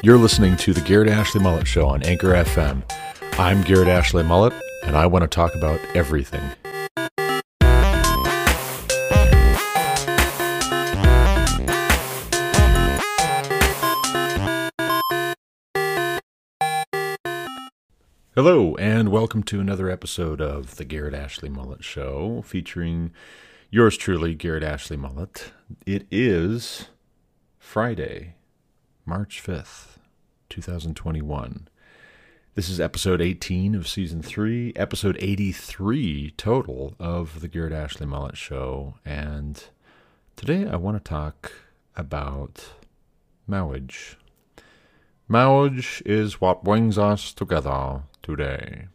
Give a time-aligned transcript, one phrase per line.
[0.00, 2.88] You're listening to the Garrett Ashley Mullet Show on Anchor FM.
[3.36, 4.52] I'm Garrett Ashley Mullet,
[4.84, 6.40] and I want to talk about everything.
[18.36, 23.10] Hello, and welcome to another episode of the Garrett Ashley Mullet Show featuring
[23.68, 25.50] yours truly, Garrett Ashley Mullet.
[25.86, 26.86] It is
[27.58, 28.36] Friday,
[29.08, 29.96] March 5th,
[30.50, 31.68] 2021.
[32.54, 38.36] This is episode 18 of season 3, episode 83 total of the Garrett Ashley Mullet
[38.36, 38.96] Show.
[39.06, 39.64] And
[40.36, 41.52] today I want to talk
[41.96, 42.68] about
[43.46, 44.18] marriage.
[45.26, 48.88] Marriage is what brings us together today.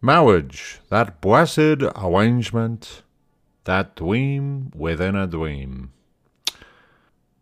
[0.00, 3.02] Marriage, that blessed arrangement,
[3.64, 5.90] that dream within a dream.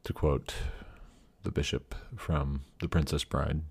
[0.05, 0.55] To quote
[1.43, 3.63] the bishop from The Princess Bride.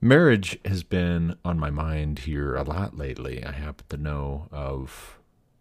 [0.00, 3.42] Marriage has been on my mind here a lot lately.
[3.42, 5.18] I happen to know of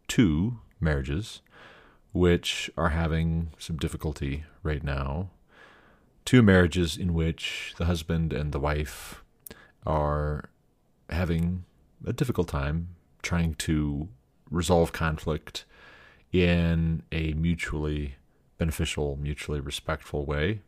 [0.07, 1.41] two marriages
[2.11, 5.29] which are having some difficulty right now.
[6.25, 9.23] Two marriages in which the husband and the wife
[9.85, 10.49] are
[11.09, 11.63] having
[12.05, 12.89] a difficult time
[13.21, 14.09] trying to
[14.49, 15.65] resolve conflict
[16.31, 18.15] in a mutually
[18.57, 20.61] beneficial, mutually respectful way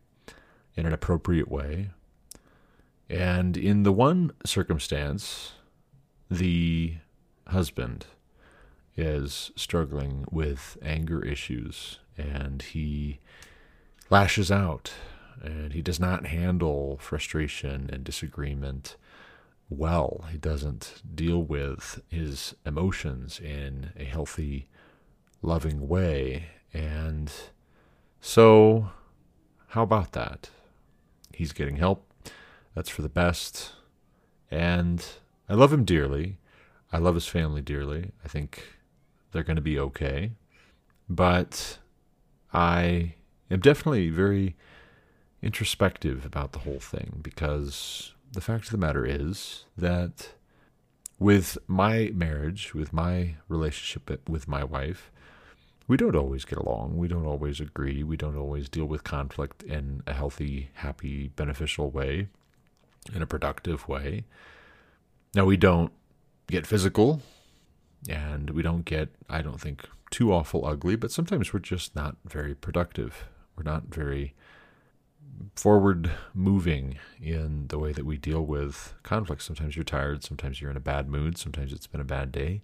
[0.75, 1.89] in an appropriate way.
[3.09, 5.53] And in the one circumstance,
[6.29, 6.95] the
[7.47, 8.07] husband
[8.97, 13.19] is struggling with anger issues and he
[14.09, 14.93] lashes out
[15.41, 18.95] and he does not handle frustration and disagreement
[19.69, 20.25] well.
[20.31, 24.67] He doesn't deal with his emotions in a healthy,
[25.41, 26.47] loving way.
[26.73, 27.31] And
[28.21, 28.89] so,
[29.69, 30.49] how about that?
[31.35, 32.11] He's getting help.
[32.73, 33.73] That's for the best.
[34.49, 35.05] And
[35.49, 36.37] I love him dearly.
[36.91, 38.11] I love his family dearly.
[38.23, 38.63] I think
[39.31, 40.31] they're going to be okay.
[41.09, 41.79] But
[42.53, 43.15] I
[43.51, 44.55] am definitely very
[45.41, 50.29] introspective about the whole thing because the fact of the matter is that
[51.19, 55.11] with my marriage, with my relationship with my wife,
[55.87, 56.97] we don't always get along.
[56.97, 58.03] We don't always agree.
[58.03, 62.27] We don't always deal with conflict in a healthy, happy, beneficial way,
[63.13, 64.25] in a productive way.
[65.35, 65.91] Now, we don't
[66.47, 67.21] get physical
[68.09, 72.15] and we don't get, I don't think, too awful ugly, but sometimes we're just not
[72.25, 73.25] very productive.
[73.55, 74.33] We're not very
[75.55, 79.41] forward moving in the way that we deal with conflict.
[79.41, 82.61] Sometimes you're tired, sometimes you're in a bad mood, sometimes it's been a bad day.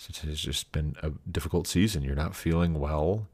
[0.00, 2.02] Sometimes it's just been a difficult season.
[2.02, 3.28] You're not feeling well.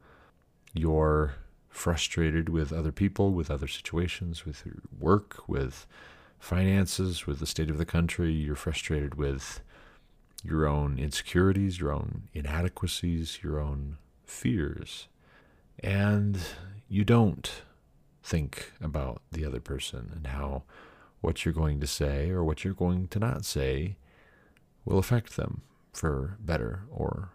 [0.73, 1.35] You're
[1.69, 5.87] frustrated with other people, with other situations, with your work, with
[6.39, 8.33] finances, with the state of the country.
[8.33, 9.61] You're frustrated with
[10.43, 13.95] your own insecurities, your own inadequacies, your own
[14.25, 15.07] fears.
[15.79, 16.37] And
[16.89, 17.49] you don't
[18.21, 20.63] think about the other person and how
[21.21, 23.95] what you're going to say or what you're going to not say
[24.83, 25.61] will affect them
[25.97, 27.31] for better or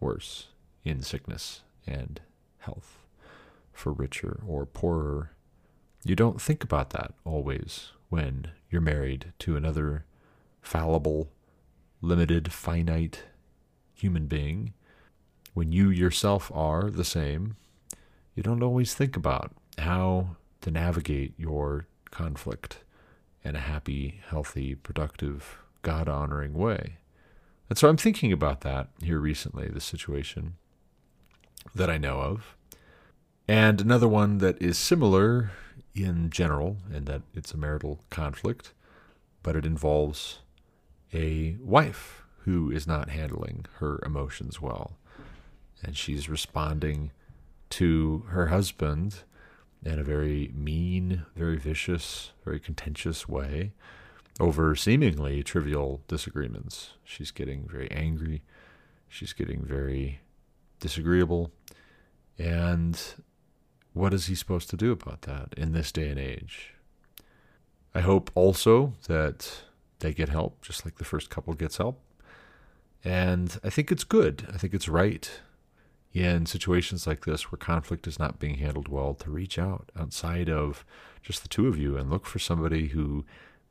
[0.00, 0.48] worse
[0.84, 2.20] in sickness and
[2.58, 2.98] health,
[3.72, 5.30] for richer or poorer.
[6.04, 10.06] You don't think about that always when you're married to another
[10.60, 11.30] fallible,
[12.00, 13.22] limited, finite
[13.94, 14.72] human being.
[15.54, 17.54] When you yourself are the same,
[18.34, 22.78] you don't always think about how to navigate your conflict
[23.44, 26.96] in a happy, healthy, productive, God honoring way.
[27.70, 30.54] And so I'm thinking about that here recently, the situation
[31.72, 32.56] that I know of.
[33.46, 35.52] And another one that is similar
[35.94, 38.74] in general, in that it's a marital conflict,
[39.44, 40.40] but it involves
[41.14, 44.96] a wife who is not handling her emotions well.
[45.82, 47.12] And she's responding
[47.70, 49.22] to her husband
[49.84, 53.72] in a very mean, very vicious, very contentious way
[54.40, 56.94] over seemingly trivial disagreements.
[57.04, 58.42] She's getting very angry.
[59.08, 60.20] She's getting very
[60.80, 61.52] disagreeable.
[62.38, 62.98] And
[63.92, 66.74] what is he supposed to do about that in this day and age?
[67.94, 69.62] I hope also that
[69.98, 72.00] they get help, just like the first couple gets help.
[73.04, 74.46] And I think it's good.
[74.52, 75.30] I think it's right
[76.12, 80.48] in situations like this where conflict is not being handled well to reach out outside
[80.48, 80.84] of
[81.22, 83.24] just the two of you and look for somebody who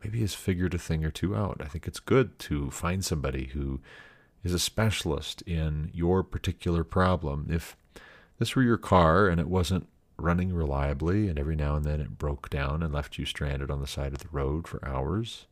[0.04, 1.62] maybe has figured a thing or two out.
[1.64, 3.82] I think it's good to find somebody who
[4.44, 7.48] is a specialist in your particular problem.
[7.50, 7.76] If
[8.38, 9.88] this were your car and it wasn't
[10.18, 13.82] running reliably, and every now and then it broke down and left you stranded on
[13.82, 15.46] the side of the road for hours.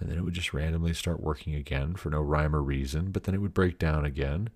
[0.00, 3.24] And then it would just randomly start working again for no rhyme or reason, but
[3.24, 4.48] then it would break down again.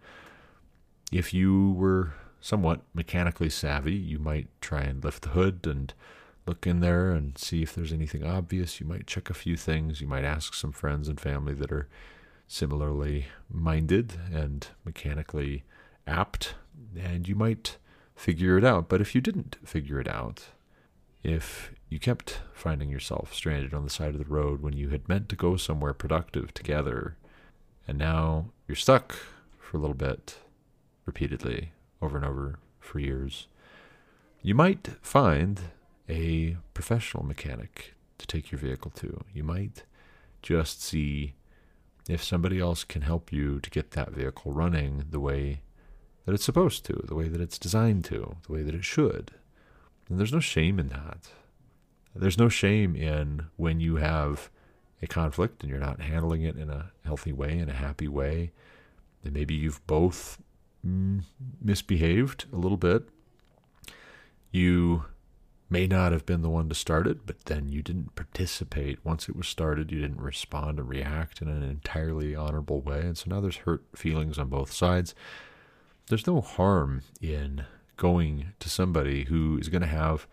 [1.11, 5.93] If you were somewhat mechanically savvy, you might try and lift the hood and
[6.47, 8.81] look in there and see if there's anything obvious.
[8.81, 10.01] You might check a few things.
[10.01, 11.89] You might ask some friends and family that are
[12.49, 15.65] similarly minded and mechanically
[16.07, 16.55] apt,
[16.99, 17.79] and you might
[18.15, 18.89] figure it out.
[18.89, 20.47] But if you didn't figure it out,
[21.23, 25.09] if you kept finding yourself stranded on the side of the road when you had
[25.09, 27.17] meant to go somewhere productive together,
[27.87, 29.17] and now you're stuck
[29.59, 30.39] for a little bit,
[31.07, 33.47] repeatedly, over and over, for years,
[34.43, 35.61] you might find
[36.13, 39.25] a professional mechanic to take your vehicle to.
[39.33, 39.85] You might
[40.43, 41.35] just see
[42.09, 45.63] if somebody else can help you to get that vehicle running the way
[46.27, 49.33] that it's supposed to, the way that it's designed to, the way that it should.
[50.09, 51.29] And there's no shame in that.
[52.15, 54.51] There's no shame in when you have
[55.01, 58.53] a conflict and you're not handling it in a healthy way, in a happy way.
[59.25, 60.39] And maybe you've both
[60.87, 61.23] mm,
[61.61, 63.09] misbehaved a little bit.
[64.51, 65.07] You
[65.73, 69.03] may not have been the one to start it, but then you didn't participate.
[69.03, 73.01] Once it was started, you didn't respond and react in an entirely honorable way.
[73.01, 75.15] And so now there's hurt feelings on both sides.
[76.09, 77.65] There's no harm in
[77.97, 80.27] going to somebody who is going to have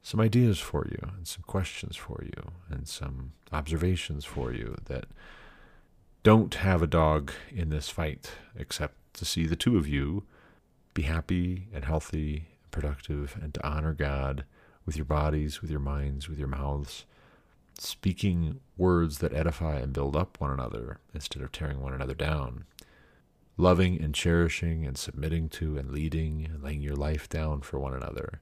[0.00, 5.06] some ideas for you and some questions for you and some observations for you that
[6.22, 10.22] don't have a dog in this fight except to see the two of you
[10.94, 14.44] be happy and healthy and productive and to honor God
[14.88, 17.04] with your bodies, with your minds, with your mouths,
[17.78, 22.64] speaking words that edify and build up one another instead of tearing one another down,
[23.58, 27.92] loving and cherishing and submitting to and leading and laying your life down for one
[27.92, 28.40] another.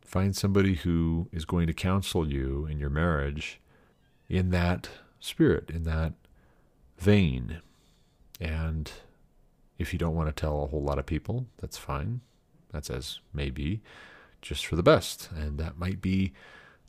[0.00, 3.60] Find somebody who is going to counsel you in your marriage
[4.28, 4.88] in that
[5.20, 6.14] spirit, in that
[6.98, 7.60] vein.
[8.40, 8.90] And
[9.78, 12.20] if you don't want to tell a whole lot of people, that's fine.
[12.72, 13.80] That's as may be
[14.42, 15.30] just for the best.
[15.34, 16.32] And that might be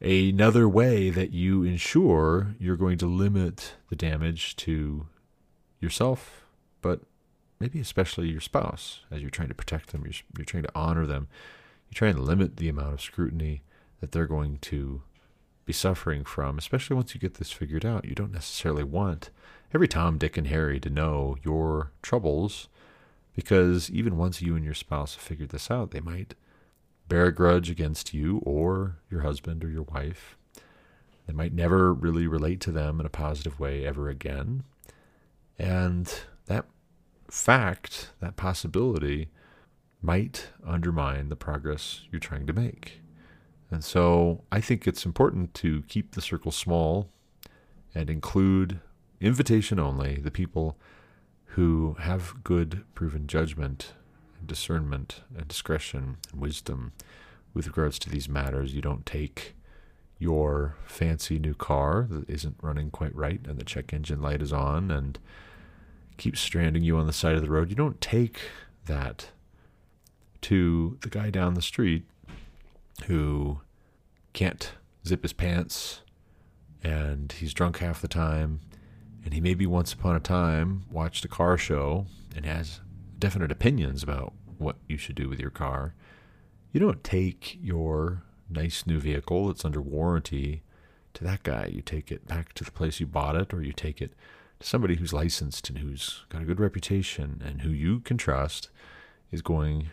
[0.01, 5.07] another way that you ensure you're going to limit the damage to
[5.79, 6.43] yourself,
[6.81, 7.01] but
[7.59, 11.05] maybe especially your spouse as you're trying to protect them, you're, you're trying to honor
[11.05, 11.27] them,
[11.87, 13.61] you're trying to limit the amount of scrutiny
[14.01, 15.01] that they're going to
[15.65, 18.03] be suffering from, especially once you get this figured out.
[18.03, 19.29] You don't necessarily want
[19.73, 22.67] every Tom, Dick, and Harry to know your troubles
[23.33, 26.35] because even once you and your spouse have figured this out, they might
[27.07, 30.37] bear a grudge against you or your husband or your wife.
[31.27, 34.63] They might never really relate to them in a positive way ever again.
[35.57, 36.13] And
[36.47, 36.65] that
[37.29, 39.29] fact, that possibility,
[40.01, 43.01] might undermine the progress you're trying to make.
[43.71, 47.09] And so I think it's important to keep the circle small
[47.95, 48.81] and include
[49.21, 50.77] invitation only the people
[51.45, 53.93] who have good proven judgment
[54.47, 56.93] discernment and discretion and wisdom
[57.53, 58.73] with regards to these matters.
[58.73, 59.55] You don't take
[60.19, 64.53] your fancy new car that isn't running quite right and the check engine light is
[64.53, 65.19] on and
[66.17, 67.69] keeps stranding you on the side of the road.
[67.69, 68.39] You don't take
[68.85, 69.29] that
[70.41, 72.03] to the guy down the street
[73.05, 73.59] who
[74.33, 74.73] can't
[75.05, 76.01] zip his pants
[76.83, 78.59] and he's drunk half the time
[79.23, 82.81] and he maybe once upon a time watched a car show and has
[83.23, 85.95] definite opinions about what you should do with your car.
[86.73, 90.61] You don't take your nice new vehicle that's under warranty
[91.13, 91.67] to that guy.
[91.67, 94.11] You take it back to the place you bought it, or you take it
[94.59, 98.69] to somebody who's licensed and who's got a good reputation and who you can trust
[99.31, 99.87] is going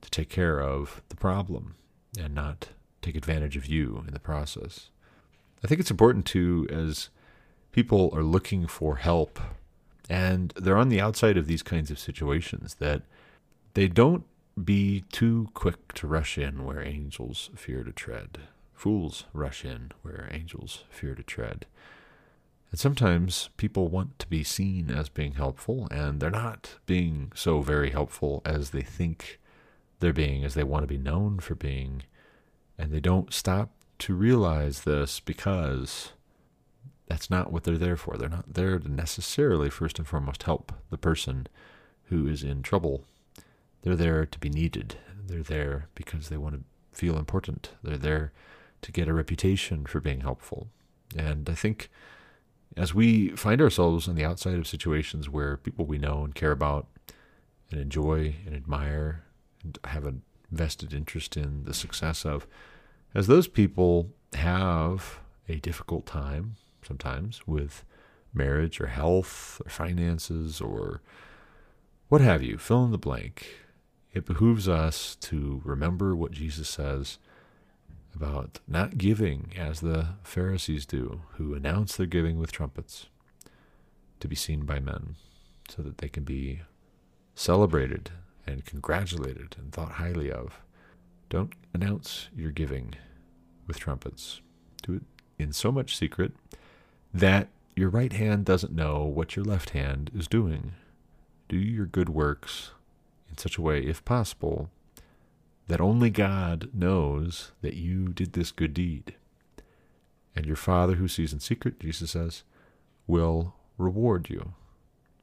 [0.00, 1.74] to take care of the problem
[2.16, 2.68] and not
[3.02, 4.90] take advantage of you in the process.
[5.64, 7.08] I think it's important to, as
[7.72, 9.40] people are looking for help
[10.08, 13.02] and they're on the outside of these kinds of situations that
[13.74, 14.24] they don't
[14.64, 18.38] be too quick to rush in where angels fear to tread.
[18.74, 21.66] Fools rush in where angels fear to tread.
[22.70, 27.62] And sometimes people want to be seen as being helpful, and they're not being so
[27.62, 29.38] very helpful as they think
[30.00, 32.02] they're being, as they want to be known for being.
[32.76, 36.12] And they don't stop to realize this because
[37.08, 38.16] that's not what they're there for.
[38.16, 41.46] They're not there to necessarily, first and foremost, help the person
[42.04, 43.04] who is in trouble.
[43.82, 44.96] They're there to be needed.
[45.26, 47.70] They're there because they want to feel important.
[47.82, 48.32] They're there
[48.82, 50.68] to get a reputation for being helpful.
[51.16, 51.88] And I think
[52.76, 56.52] as we find ourselves on the outside of situations where people we know and care
[56.52, 56.86] about
[57.70, 59.24] and enjoy and admire
[59.64, 60.14] and have a
[60.50, 62.46] vested interest in the success of,
[63.14, 66.56] as those people have a difficult time
[66.88, 67.84] sometimes with
[68.32, 71.02] marriage or health or finances or
[72.08, 73.46] what have you, fill in the blank.
[74.12, 77.18] It behooves us to remember what Jesus says
[78.14, 83.06] about not giving as the Pharisees do, who announce their giving with trumpets
[84.20, 85.16] to be seen by men,
[85.68, 86.62] so that they can be
[87.34, 88.10] celebrated
[88.46, 90.60] and congratulated and thought highly of.
[91.28, 92.94] Don't announce your giving
[93.66, 94.40] with trumpets.
[94.82, 95.02] Do it
[95.38, 96.32] in so much secret
[97.12, 100.72] that your right hand doesn't know what your left hand is doing.
[101.48, 102.72] Do your good works
[103.30, 104.70] in such a way, if possible,
[105.68, 109.14] that only God knows that you did this good deed.
[110.34, 112.42] And your Father who sees in secret, Jesus says,
[113.06, 114.54] will reward you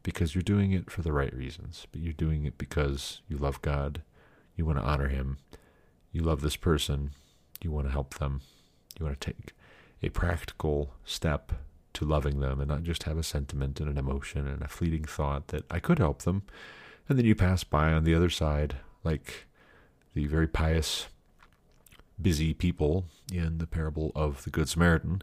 [0.04, 3.62] because you're doing it for the right reasons, but you're doing it because you love
[3.62, 4.02] God,
[4.56, 5.38] you want to honor Him,
[6.12, 7.12] you love this person,
[7.62, 8.42] you want to help them,
[9.00, 9.54] you want to take
[10.04, 11.52] a practical step
[11.96, 15.06] to loving them and not just have a sentiment and an emotion and a fleeting
[15.06, 16.44] thought that I could help them.
[17.10, 19.46] And then you pass by on the other side, like
[20.14, 21.08] the very pious,
[22.22, 25.22] busy people in the parable of the Good Samaritan,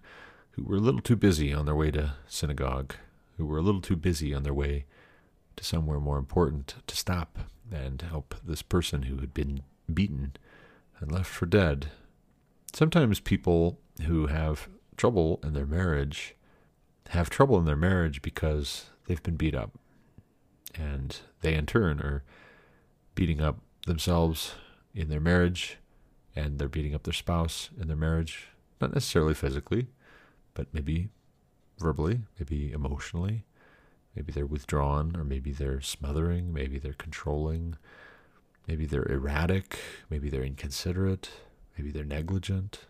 [0.52, 2.94] who were a little too busy on their way to synagogue,
[3.36, 4.84] who were a little too busy on their way
[5.56, 7.38] to somewhere more important to stop
[7.70, 9.62] and help this person who had been
[9.92, 10.32] beaten
[11.00, 11.88] and left for dead.
[12.72, 16.34] Sometimes people who have trouble in their marriage
[17.08, 19.72] have trouble in their marriage because they've been beat up.
[20.74, 22.24] And they, in turn, are
[23.14, 24.54] beating up themselves
[24.94, 25.78] in their marriage,
[26.34, 28.48] and they're beating up their spouse in their marriage,
[28.80, 29.88] not necessarily physically,
[30.54, 31.08] but maybe
[31.78, 33.44] verbally, maybe emotionally.
[34.14, 37.76] Maybe they're withdrawn, or maybe they're smothering, maybe they're controlling,
[38.66, 39.78] maybe they're erratic,
[40.10, 41.30] maybe they're inconsiderate,
[41.76, 42.80] maybe they're negligent.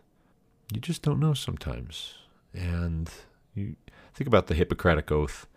[0.73, 2.15] You just don't know sometimes.
[2.53, 3.09] And
[3.55, 3.75] you
[4.13, 5.47] think about the Hippocratic Oath,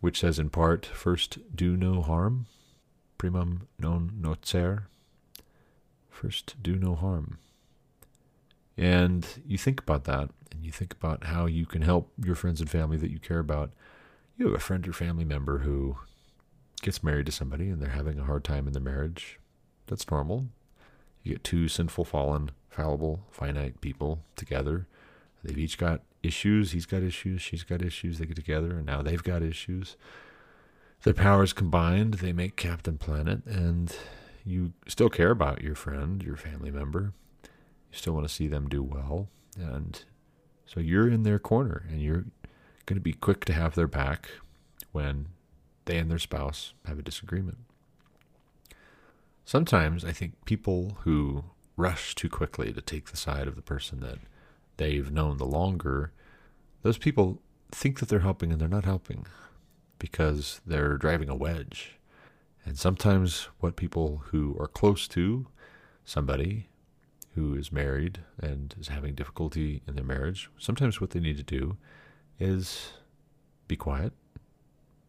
[0.00, 2.46] which says in part, first do no harm,
[3.18, 4.84] primum non nocere,
[6.10, 7.38] first do no harm.
[8.76, 12.60] And you think about that, and you think about how you can help your friends
[12.60, 13.70] and family that you care about.
[14.36, 15.98] You have a friend or family member who
[16.80, 19.38] gets married to somebody and they're having a hard time in their marriage.
[19.86, 20.46] That's normal.
[21.22, 24.88] You get two sinful, fallen, fallible, finite people together.
[25.44, 26.72] They've each got issues.
[26.72, 27.42] He's got issues.
[27.42, 28.18] She's got issues.
[28.18, 29.96] They get together, and now they've got issues.
[31.02, 33.94] Their powers combined, they make Captain Planet, and
[34.44, 37.12] you still care about your friend, your family member.
[37.42, 39.28] You still want to see them do well.
[39.58, 40.04] And
[40.64, 42.26] so you're in their corner, and you're
[42.86, 44.28] going to be quick to have their back
[44.92, 45.28] when
[45.86, 47.58] they and their spouse have a disagreement.
[49.44, 51.44] Sometimes I think people who
[51.76, 54.18] rush too quickly to take the side of the person that
[54.76, 56.12] they've known the longer,
[56.82, 59.26] those people think that they're helping and they're not helping
[59.98, 61.98] because they're driving a wedge.
[62.64, 65.46] And sometimes what people who are close to
[66.04, 66.68] somebody
[67.34, 71.42] who is married and is having difficulty in their marriage, sometimes what they need to
[71.42, 71.76] do
[72.38, 72.92] is
[73.68, 74.12] be quiet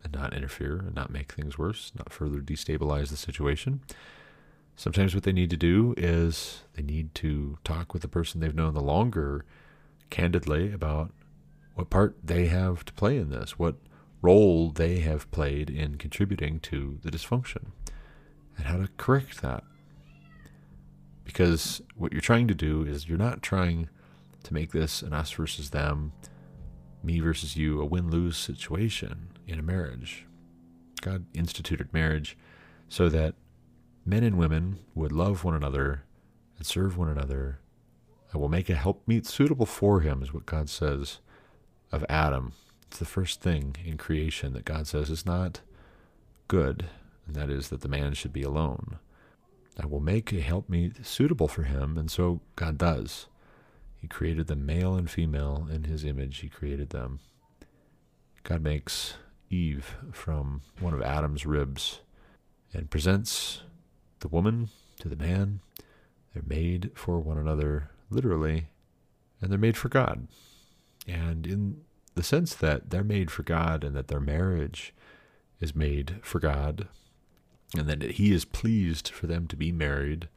[0.03, 3.81] and not interfere and not make things worse, not further destabilize the situation.
[4.75, 8.55] Sometimes what they need to do is they need to talk with the person they've
[8.55, 9.45] known the longer
[10.09, 11.11] candidly about
[11.75, 13.75] what part they have to play in this, what
[14.21, 17.67] role they have played in contributing to the dysfunction,
[18.57, 19.63] and how to correct that.
[21.23, 23.89] Because what you're trying to do is you're not trying
[24.43, 26.13] to make this an us versus them,
[27.03, 30.25] me versus you, a win lose situation in a marriage.
[31.01, 32.37] God instituted marriage
[32.87, 33.35] so that
[34.05, 36.03] men and women would love one another
[36.57, 37.59] and serve one another.
[38.33, 41.19] I will make a helpmeet suitable for him, is what God says
[41.91, 42.53] of Adam.
[42.87, 45.61] It's the first thing in creation that God says is not
[46.47, 46.85] good,
[47.25, 48.97] and that is that the man should be alone.
[49.81, 53.27] I will make a helpmeet suitable for him, and so God does.
[53.99, 57.19] He created them male and female in his image, He created them.
[58.43, 59.15] God makes
[59.49, 62.01] Eve from one of Adam's ribs
[62.73, 63.61] and presents
[64.23, 65.59] the woman to the man.
[66.33, 68.69] They're made for one another, literally,
[69.39, 70.27] and they're made for God.
[71.07, 71.81] And in
[72.15, 74.93] the sense that they're made for God and that their marriage
[75.59, 76.87] is made for God,
[77.77, 80.29] and that He is pleased for them to be married,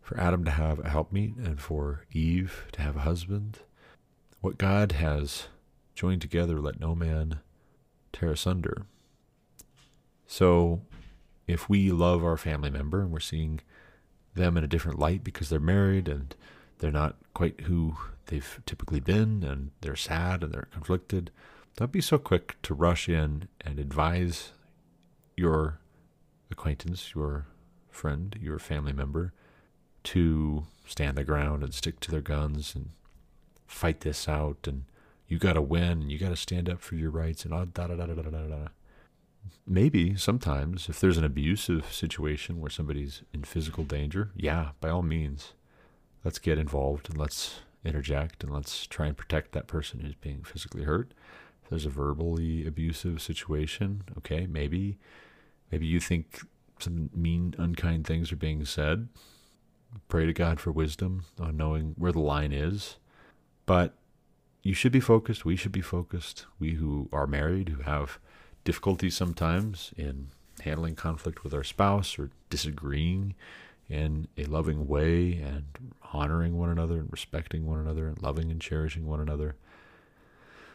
[0.00, 3.58] for Adam to have a helpmeet, and for Eve to have a husband.
[4.40, 5.48] What God has
[5.94, 7.40] joined together, let no man
[8.12, 8.86] tear asunder.
[10.26, 10.82] So,
[11.46, 13.60] if we love our family member and we're seeing
[14.34, 16.34] them in a different light because they're married and
[16.78, 21.30] they're not quite who they've typically been and they're sad and they're conflicted.
[21.76, 24.52] Don't be so quick to rush in and advise
[25.36, 25.80] your
[26.50, 27.46] acquaintance, your
[27.90, 29.32] friend, your family member
[30.04, 32.90] to stand their ground and stick to their guns and
[33.66, 34.84] fight this out and
[35.28, 37.86] you got to win and you got to stand up for your rights and da
[37.86, 38.68] da da da da da da.
[39.66, 45.02] Maybe sometimes if there's an abusive situation where somebody's in physical danger, yeah, by all
[45.02, 45.52] means,
[46.24, 50.42] let's get involved and let's interject and let's try and protect that person who's being
[50.42, 51.12] physically hurt.
[51.62, 54.98] If there's a verbally abusive situation, okay, maybe
[55.70, 56.40] maybe you think
[56.78, 59.08] some mean, unkind things are being said.
[60.08, 62.96] Pray to God for wisdom on knowing where the line is.
[63.64, 63.94] But
[64.62, 65.44] you should be focused.
[65.44, 66.46] We should be focused.
[66.58, 68.18] We who are married, who have
[68.66, 70.26] difficulties sometimes in
[70.62, 73.34] handling conflict with our spouse or disagreeing
[73.88, 75.64] in a loving way and
[76.12, 79.54] honoring one another and respecting one another and loving and cherishing one another.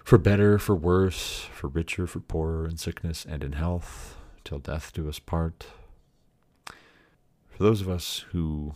[0.05, 4.93] For better, for worse, for richer, for poorer, in sickness and in health, till death
[4.93, 5.65] do us part.
[7.49, 8.73] For those of us who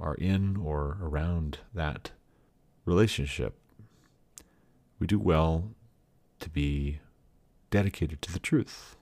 [0.00, 2.12] are in or around that
[2.84, 3.58] relationship,
[5.00, 5.72] we do well
[6.38, 7.00] to be
[7.72, 8.94] dedicated to the truth,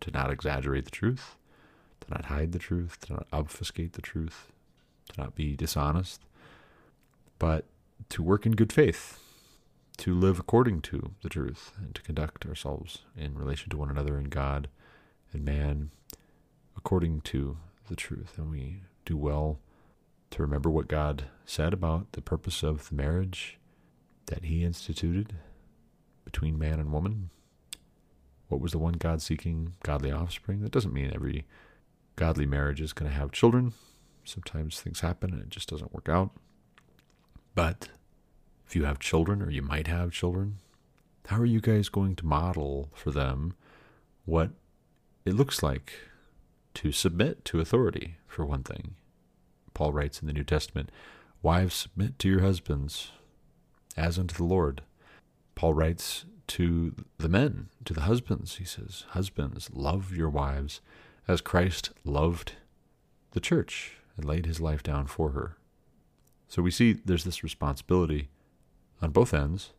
[0.00, 1.36] to not exaggerate the truth,
[2.00, 4.50] to not hide the truth, to not obfuscate the truth,
[5.12, 6.22] to not be dishonest,
[7.38, 7.66] but
[8.08, 9.18] to work in good faith,
[9.98, 14.16] to live according to the truth, and to conduct ourselves in relation to one another
[14.16, 14.68] and God
[15.32, 15.90] and man
[16.76, 17.58] according to
[17.88, 18.38] the truth.
[18.38, 19.58] And we do well
[20.30, 23.58] to remember what God said about the purpose of the marriage
[24.26, 25.34] that He instituted
[26.24, 27.30] between man and woman.
[28.48, 29.74] What was the one God seeking?
[29.82, 30.60] Godly offspring.
[30.60, 31.46] That doesn't mean every
[32.14, 33.72] godly marriage is going to have children.
[34.24, 36.30] Sometimes things happen and it just doesn't work out.
[37.54, 37.88] But
[38.66, 40.58] if you have children or you might have children,
[41.26, 43.54] how are you guys going to model for them
[44.24, 44.50] what
[45.24, 45.92] it looks like
[46.74, 48.94] to submit to authority, for one thing?
[49.74, 50.90] Paul writes in the New Testament,
[51.42, 53.10] Wives, submit to your husbands
[53.96, 54.82] as unto the Lord.
[55.56, 60.80] Paul writes to the men, to the husbands, he says, Husbands, love your wives
[61.26, 62.52] as Christ loved
[63.32, 65.56] the church and laid his life down for her.
[66.46, 68.28] So we see there's this responsibility
[69.02, 69.72] on both ends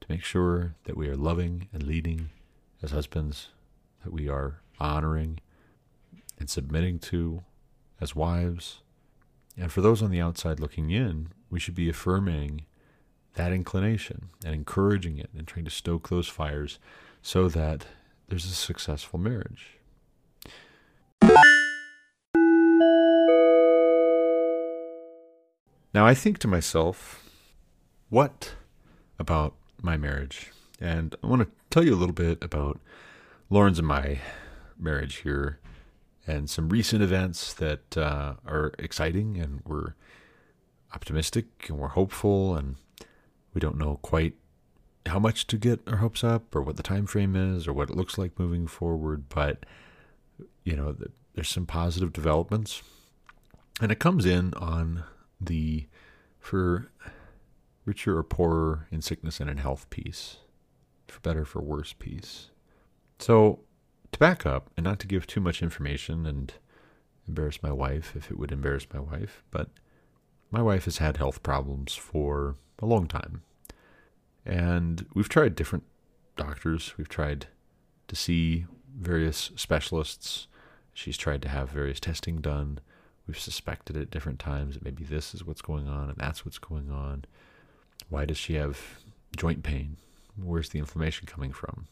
[0.00, 2.28] to make sure that we are loving and leading
[2.82, 3.48] as husbands,
[4.04, 5.38] that we are honoring
[6.38, 7.42] and submitting to
[8.00, 8.80] as wives.
[9.56, 12.62] And for those on the outside looking in, we should be affirming
[13.34, 16.78] that inclination and encouraging it and trying to stoke those fires
[17.22, 17.86] so that
[18.28, 19.78] there's a successful marriage.
[25.94, 27.28] Now I think to myself,
[28.08, 28.54] what
[29.18, 30.50] about my marriage?
[30.80, 32.80] And I want to tell you a little bit about
[33.50, 34.18] Lauren's and my
[34.78, 35.58] marriage here
[36.26, 39.94] and some recent events that uh, are exciting and we're
[40.94, 42.76] optimistic and we're hopeful and
[43.54, 44.34] we don't know quite
[45.06, 47.90] how much to get our hopes up or what the time frame is or what
[47.90, 49.66] it looks like moving forward but
[50.64, 50.94] you know
[51.34, 52.82] there's some positive developments.
[53.80, 55.04] And it comes in on
[55.40, 55.86] the
[56.38, 56.90] for
[57.84, 60.38] richer or poorer in sickness and in health piece
[61.08, 62.50] for better for worse piece.
[63.18, 63.60] So
[64.12, 66.52] to back up and not to give too much information and
[67.26, 69.68] embarrass my wife if it would embarrass my wife but
[70.52, 73.42] my wife has had health problems for a long time.
[74.44, 75.84] And we've tried different
[76.36, 76.92] doctors.
[76.98, 77.46] We've tried
[78.08, 80.46] to see various specialists.
[80.92, 82.80] She's tried to have various testing done.
[83.26, 86.58] We've suspected at different times that maybe this is what's going on and that's what's
[86.58, 87.24] going on.
[88.10, 88.78] Why does she have
[89.34, 89.96] joint pain?
[90.36, 91.86] Where's the inflammation coming from?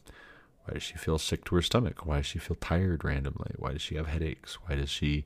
[0.65, 2.05] Why does she feel sick to her stomach?
[2.05, 3.55] Why does she feel tired randomly?
[3.57, 4.55] Why does she have headaches?
[4.65, 5.25] Why does she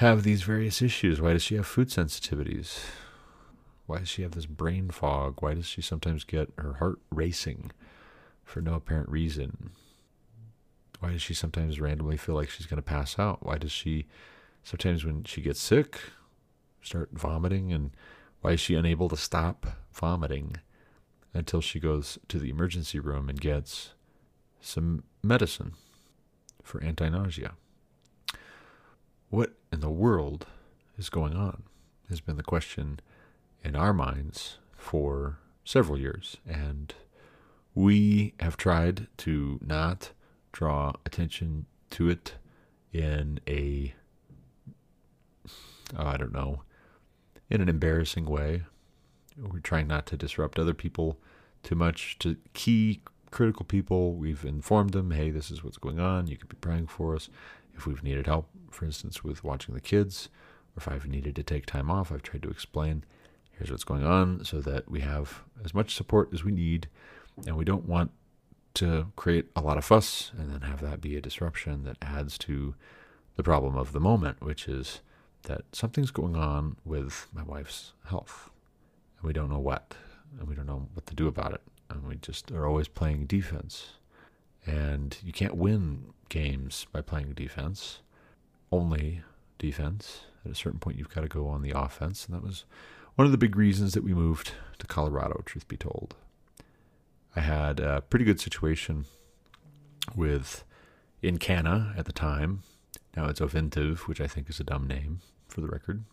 [0.00, 1.20] have these various issues?
[1.20, 2.78] Why does she have food sensitivities?
[3.84, 5.42] Why does she have this brain fog?
[5.42, 7.70] Why does she sometimes get her heart racing
[8.42, 9.72] for no apparent reason?
[11.00, 13.44] Why does she sometimes randomly feel like she's going to pass out?
[13.44, 14.06] Why does she
[14.62, 16.00] sometimes, when she gets sick,
[16.80, 17.70] start vomiting?
[17.70, 17.90] And
[18.40, 20.56] why is she unable to stop vomiting
[21.34, 23.90] until she goes to the emergency room and gets
[24.62, 25.74] some medicine
[26.62, 27.52] for anti nausea?
[29.30, 30.46] What in the world
[30.98, 31.62] is going on?
[32.08, 33.00] Has been the question
[33.62, 36.38] in our minds for several years.
[36.48, 36.92] And
[37.74, 40.10] we have tried to not
[40.52, 42.34] draw attention to it
[42.92, 43.94] in a
[45.96, 46.62] oh, I don't know,
[47.48, 48.64] in an embarrassing way.
[49.38, 51.18] We're trying not to disrupt other people
[51.62, 52.18] too much.
[52.18, 56.26] To key critical people, we've informed them, hey, this is what's going on.
[56.26, 57.28] You could be praying for us.
[57.80, 60.28] If we've needed help, for instance, with watching the kids,
[60.76, 63.04] or if I've needed to take time off, I've tried to explain,
[63.52, 66.88] here's what's going on, so that we have as much support as we need,
[67.46, 68.10] and we don't want
[68.74, 72.36] to create a lot of fuss and then have that be a disruption that adds
[72.36, 72.74] to
[73.36, 75.00] the problem of the moment, which is
[75.44, 78.50] that something's going on with my wife's health,
[79.16, 79.94] and we don't know what,
[80.38, 83.24] and we don't know what to do about it, and we just are always playing
[83.24, 83.92] defense.
[84.66, 88.00] And you can't win games by playing defense,
[88.72, 89.20] only
[89.58, 90.22] defense.
[90.46, 92.64] At a certain point, you've got to go on the offense, and that was
[93.16, 96.14] one of the big reasons that we moved to Colorado, truth be told.
[97.36, 99.04] I had a pretty good situation
[100.16, 100.64] with
[101.22, 102.62] Encana at the time.
[103.14, 106.04] Now it's Ovintiv, which I think is a dumb name for the record.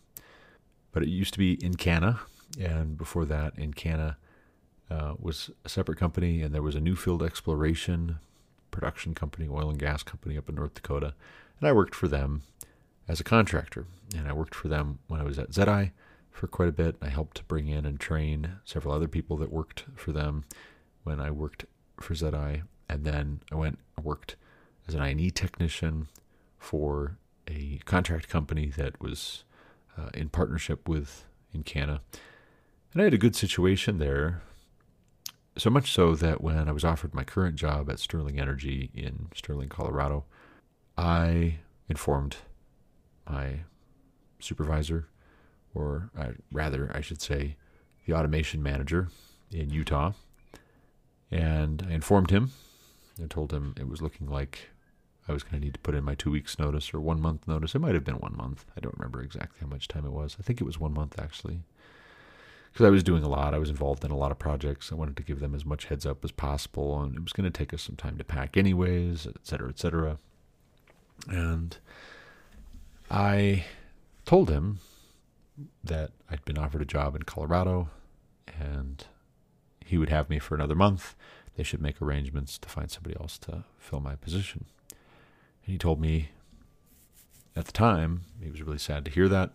[0.92, 2.18] But it used to be Encana,
[2.60, 4.16] and before that, Encana
[4.90, 8.18] uh, was a separate company, and there was a Newfield Exploration
[8.78, 11.12] production company, oil and gas company up in North Dakota,
[11.58, 12.42] and I worked for them
[13.08, 13.86] as a contractor.
[14.16, 15.90] And I worked for them when I was at ZEDI
[16.30, 16.94] for quite a bit.
[17.02, 20.44] I helped to bring in and train several other people that worked for them
[21.02, 21.64] when I worked
[22.00, 24.36] for ZEDI, and then I went and worked
[24.86, 26.06] as an I&E technician
[26.56, 29.42] for a contract company that was
[29.98, 31.98] uh, in partnership with Encana.
[32.92, 34.42] And I had a good situation there,
[35.58, 39.28] so much so that when I was offered my current job at Sterling Energy in
[39.34, 40.24] Sterling, Colorado,
[40.96, 42.36] I informed
[43.28, 43.60] my
[44.40, 45.08] supervisor,
[45.74, 47.56] or uh, rather, I should say,
[48.06, 49.08] the automation manager
[49.52, 50.12] in Utah,
[51.30, 52.52] and I informed him.
[53.22, 54.70] I told him it was looking like
[55.28, 57.46] I was going to need to put in my two weeks' notice or one month
[57.46, 57.74] notice.
[57.74, 58.64] It might have been one month.
[58.76, 60.36] I don't remember exactly how much time it was.
[60.38, 61.60] I think it was one month actually.
[62.78, 63.54] Because I was doing a lot.
[63.54, 64.92] I was involved in a lot of projects.
[64.92, 67.02] I wanted to give them as much heads up as possible.
[67.02, 69.80] And it was going to take us some time to pack, anyways, et cetera, et
[69.80, 70.18] cetera.
[71.26, 71.76] And
[73.10, 73.64] I
[74.24, 74.78] told him
[75.82, 77.88] that I'd been offered a job in Colorado
[78.46, 79.04] and
[79.84, 81.16] he would have me for another month.
[81.56, 84.66] They should make arrangements to find somebody else to fill my position.
[85.64, 86.28] And he told me
[87.56, 89.50] at the time, he was really sad to hear that,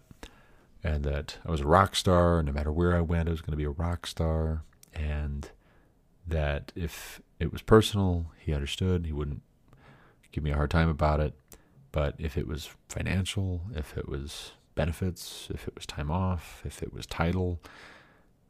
[0.83, 2.43] and that I was a rock star.
[2.43, 4.63] No matter where I went, I was going to be a rock star.
[4.93, 5.49] And
[6.27, 9.05] that if it was personal, he understood.
[9.05, 9.41] He wouldn't
[10.31, 11.33] give me a hard time about it.
[11.91, 16.81] But if it was financial, if it was benefits, if it was time off, if
[16.81, 17.59] it was title,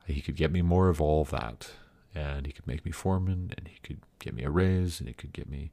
[0.05, 1.71] he could get me more of all of that.
[2.15, 5.13] And he could make me foreman, and he could get me a raise, and he
[5.13, 5.71] could get me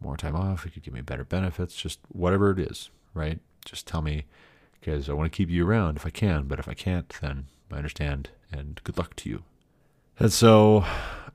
[0.00, 0.64] more time off.
[0.64, 3.38] He could give me better benefits, just whatever it is, right?
[3.64, 4.26] Just tell me,
[4.78, 6.44] because I want to keep you around if I can.
[6.44, 9.42] But if I can't, then I understand, and good luck to you.
[10.18, 10.84] And so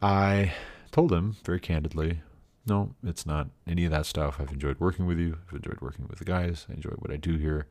[0.01, 0.54] I
[0.91, 2.21] told him very candidly,
[2.65, 4.38] no, it's not any of that stuff.
[4.39, 5.38] I've enjoyed working with you.
[5.47, 6.67] I've enjoyed working with the guys.
[6.69, 7.67] I enjoy what I do here.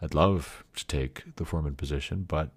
[0.00, 2.50] I'd love to take the foreman position, but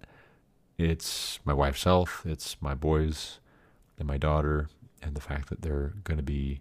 [0.78, 3.38] it's my wife's health, it's my boys
[3.98, 4.68] and my daughter,
[5.00, 6.60] and the fact that they're going to be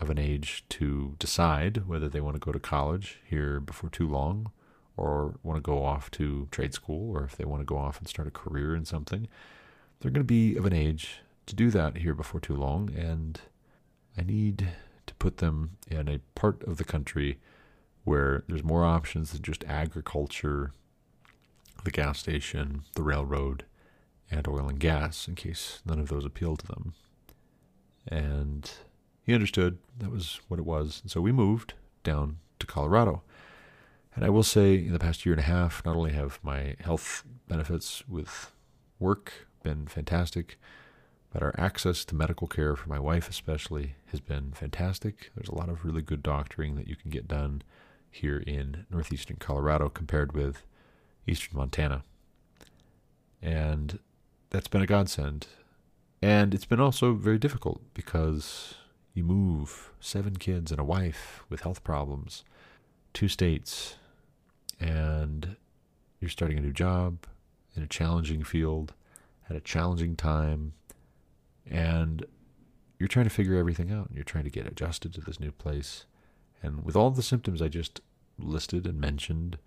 [0.00, 4.08] of an age to decide whether they want to go to college here before too
[4.08, 4.52] long
[4.96, 7.98] or want to go off to trade school or if they want to go off
[7.98, 9.28] and start a career in something.
[10.00, 13.40] They're going to be of an age to do that here before too long, and
[14.16, 14.68] I need
[15.06, 17.38] to put them in a part of the country
[18.04, 20.72] where there's more options than just agriculture
[21.84, 23.64] the gas station, the railroad,
[24.30, 26.94] and oil and gas, in case none of those appeal to them.
[28.06, 28.70] And
[29.24, 31.00] he understood that was what it was.
[31.02, 33.22] And so we moved down to Colorado.
[34.14, 36.76] And I will say, in the past year and a half, not only have my
[36.80, 38.52] health benefits with
[38.98, 40.58] work been fantastic,
[41.32, 45.30] but our access to medical care for my wife, especially, has been fantastic.
[45.34, 47.62] There's a lot of really good doctoring that you can get done
[48.10, 50.66] here in northeastern Colorado compared with
[51.26, 52.02] eastern Montana.
[53.40, 53.98] And
[54.50, 55.46] that's been a godsend.
[56.20, 58.74] And it's been also very difficult because
[59.14, 62.44] you move seven kids and a wife with health problems,
[63.14, 63.96] two states,
[64.82, 65.56] and
[66.20, 67.26] you're starting a new job
[67.76, 68.92] in a challenging field
[69.48, 70.72] at a challenging time,
[71.68, 72.24] and
[72.98, 74.08] you're trying to figure everything out.
[74.08, 76.04] And you're trying to get adjusted to this new place.
[76.62, 78.00] And with all the symptoms I just
[78.38, 79.58] listed and mentioned,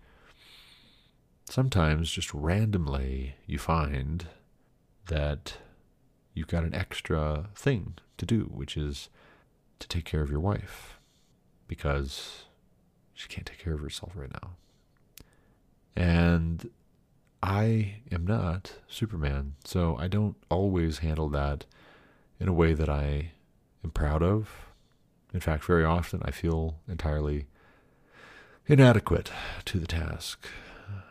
[1.48, 4.26] sometimes just randomly you find
[5.08, 5.58] that
[6.34, 9.08] you've got an extra thing to do, which is
[9.78, 10.98] to take care of your wife
[11.68, 12.44] because
[13.14, 14.52] she can't take care of herself right now.
[17.46, 21.64] I am not Superman, so I don't always handle that
[22.40, 23.30] in a way that I
[23.84, 24.66] am proud of.
[25.32, 27.46] In fact, very often I feel entirely
[28.66, 29.30] inadequate
[29.66, 30.48] to the task.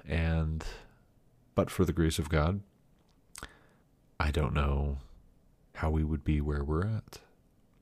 [0.05, 0.63] And,
[1.55, 2.59] but for the grace of God,
[4.19, 4.97] I don't know
[5.75, 7.19] how we would be where we're at.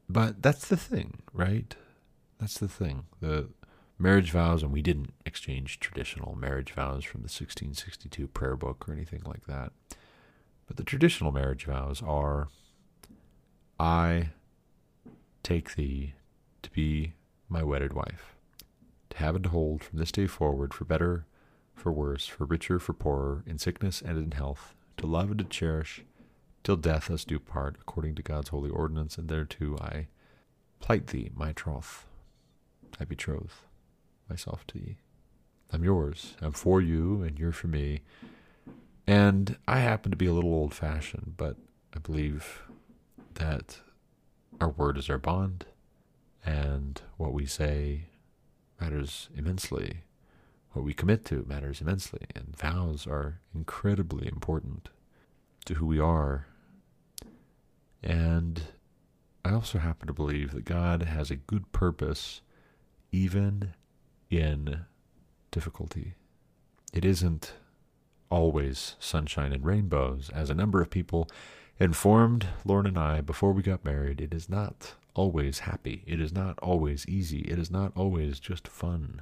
[0.07, 1.75] But that's the thing, right?
[2.39, 3.05] That's the thing.
[3.19, 3.49] The
[3.97, 8.93] marriage vows, and we didn't exchange traditional marriage vows from the 1662 prayer book or
[8.93, 9.71] anything like that.
[10.67, 12.49] But the traditional marriage vows are
[13.79, 14.29] I
[15.41, 16.13] take thee
[16.61, 17.13] to be
[17.49, 18.35] my wedded wife,
[19.09, 21.25] to have and to hold from this day forward, for better,
[21.75, 25.45] for worse, for richer, for poorer, in sickness and in health, to love and to
[25.45, 26.03] cherish,
[26.63, 30.07] till death us do part, according to God's holy ordinance, and thereto I
[30.79, 32.05] plight thee my troth.
[32.99, 33.65] I betroth
[34.29, 34.97] myself to thee.
[35.71, 36.35] I'm yours.
[36.41, 38.01] I'm for you, and you're for me.
[39.07, 41.57] And I happen to be a little old fashioned, but
[41.95, 42.63] I believe
[43.35, 43.79] that
[44.61, 45.65] our word is our bond,
[46.45, 48.05] and what we say
[48.79, 50.03] matters immensely.
[50.71, 54.89] What we commit to matters immensely, and vows are incredibly important
[55.65, 56.47] to who we are.
[58.01, 58.61] And
[59.45, 62.41] I also happen to believe that God has a good purpose
[63.11, 63.73] even
[64.39, 64.85] in
[65.51, 66.15] difficulty.
[66.93, 67.53] It isn't
[68.29, 71.29] always sunshine and rainbows, as a number of people
[71.79, 74.21] informed Lauren and I before we got married.
[74.21, 76.03] It is not always happy.
[76.07, 77.41] It is not always easy.
[77.41, 79.21] It is not always just fun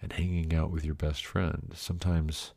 [0.00, 1.72] and hanging out with your best friend.
[1.74, 2.52] Sometimes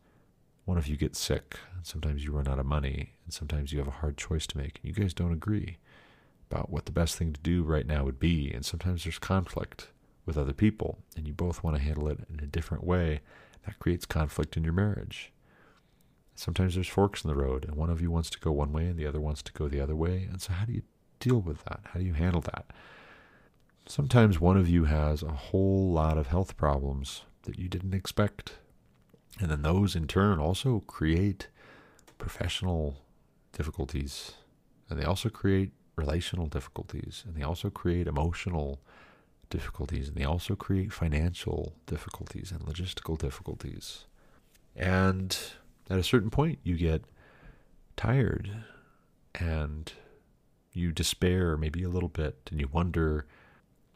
[0.65, 3.79] one of you gets sick, and sometimes you run out of money, and sometimes you
[3.79, 5.77] have a hard choice to make, and you guys don't agree
[6.49, 9.89] about what the best thing to do right now would be, and sometimes there's conflict
[10.25, 13.21] with other people, and you both want to handle it in a different way.
[13.65, 15.31] That creates conflict in your marriage.
[16.35, 18.85] Sometimes there's forks in the road, and one of you wants to go one way
[18.85, 20.27] and the other wants to go the other way.
[20.29, 20.83] And so, how do you
[21.19, 21.81] deal with that?
[21.85, 22.65] How do you handle that?
[23.87, 28.53] Sometimes one of you has a whole lot of health problems that you didn't expect.
[29.39, 31.49] And then those in turn also create
[32.17, 32.97] professional
[33.53, 34.33] difficulties.
[34.89, 37.23] And they also create relational difficulties.
[37.25, 38.91] And they also create emotional difficulties.
[39.49, 44.05] Difficulties, and they also create financial difficulties and logistical difficulties.
[44.75, 45.37] And
[45.89, 47.03] at a certain point, you get
[47.95, 48.49] tired
[49.39, 49.93] and
[50.73, 53.25] you despair maybe a little bit and you wonder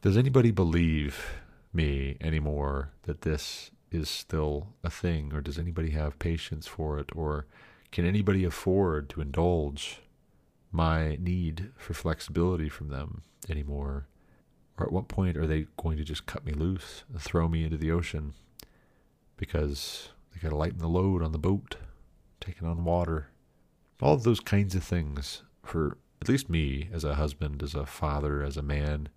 [0.02, 1.40] does anybody believe
[1.72, 7.10] me anymore that this is still a thing or does anybody have patience for it
[7.14, 7.46] or
[7.92, 10.00] can anybody afford to indulge
[10.72, 14.06] my need for flexibility from them anymore
[14.80, 17.64] or at what point are they going to just cut me loose and throw me
[17.64, 18.32] into the ocean
[19.36, 21.76] because they got to lighten the load on the boat
[22.40, 23.28] taking on water
[24.00, 27.86] all of those kinds of things for at least me as a husband, as a
[27.86, 29.08] father, as a man,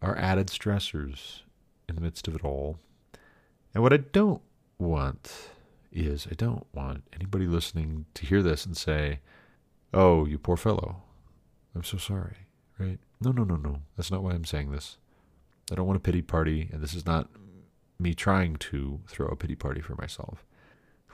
[0.00, 1.42] are added stressors
[1.88, 2.78] in the midst of it all.
[3.74, 4.42] And what I don't
[4.78, 5.50] want
[5.92, 9.20] is I don't want anybody listening to hear this and say,
[9.92, 11.02] Oh, you poor fellow.
[11.74, 12.47] I'm so sorry.
[12.78, 12.98] Right?
[13.20, 13.82] No, no, no, no.
[13.96, 14.98] That's not why I'm saying this.
[15.70, 17.28] I don't want a pity party, and this is not
[17.98, 20.44] me trying to throw a pity party for myself.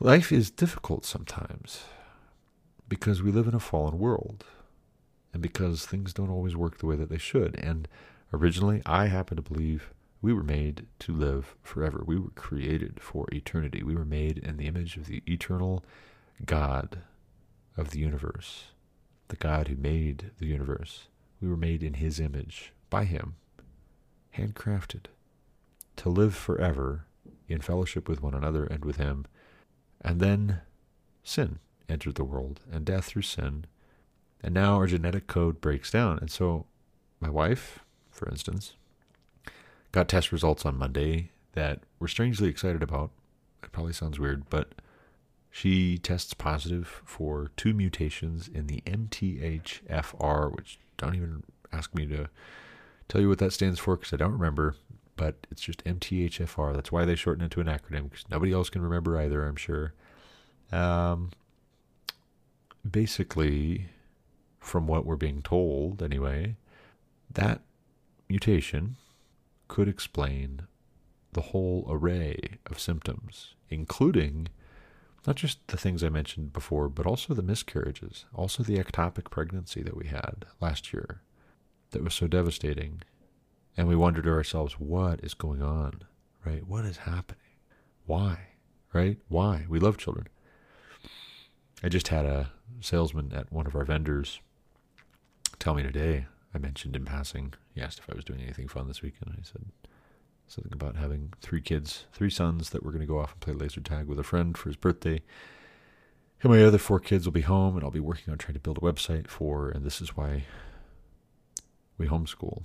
[0.01, 1.85] Life is difficult sometimes
[2.89, 4.45] because we live in a fallen world
[5.33, 7.59] and because things don't always work the way that they should.
[7.59, 7.89] And
[8.33, 12.03] originally, I happen to believe we were made to live forever.
[12.05, 13.83] We were created for eternity.
[13.83, 15.85] We were made in the image of the eternal
[16.45, 17.01] God
[17.77, 18.65] of the universe,
[19.29, 21.09] the God who made the universe.
[21.41, 23.37] We were made in His image, by Him,
[24.37, 25.07] handcrafted,
[25.97, 27.07] to live forever
[27.49, 29.27] in fellowship with one another and with Him.
[30.01, 30.61] And then
[31.23, 33.67] sin entered the world, and death through sin
[34.45, 36.19] and now our genetic code breaks down.
[36.19, 36.67] And so
[37.19, 37.79] my wife,
[38.11, 38.75] for instance,
[39.91, 43.11] got test results on Monday that we're strangely excited about.
[43.63, 44.73] It probably sounds weird, but
[45.51, 52.29] she tests positive for two mutations in the MTHFR, which don't even ask me to
[53.09, 54.77] tell you what that stands for because I don't remember,
[55.17, 56.75] but it's just MTHFR.
[56.75, 59.57] That's why they shorten it to an acronym because nobody else can remember either, I'm
[59.57, 59.95] sure.
[60.73, 61.31] Um,
[62.89, 63.89] basically,
[64.61, 66.57] from what we're being told anyway,
[67.31, 67.61] that
[68.29, 68.97] mutation
[69.69, 70.63] could explain
[71.33, 74.49] the whole array of symptoms, including
[75.27, 79.83] not just the things I mentioned before, but also the miscarriages, also the ectopic pregnancy
[79.83, 81.23] that we had last year
[81.91, 83.03] that was so devastating.
[83.77, 86.03] And we wondered to ourselves, what is going on?
[86.45, 86.67] Right?
[86.67, 87.41] What is happening?
[88.07, 88.39] Why?
[88.93, 89.19] Right?
[89.29, 89.65] Why?
[89.69, 90.29] We love children.
[91.83, 94.41] I just had a salesman at one of our vendors
[95.59, 96.27] tell me today.
[96.55, 97.55] I mentioned in passing.
[97.75, 99.35] He asked if I was doing anything fun this weekend.
[99.37, 99.65] I said
[100.55, 103.55] something about having three kids, three sons that were going to go off and play
[103.55, 105.21] laser tag with a friend for his birthday.
[106.43, 108.61] And my other four kids will be home, and I'll be working on trying to
[108.61, 109.69] build a website for.
[109.69, 110.45] And this is why
[111.99, 112.63] we homeschool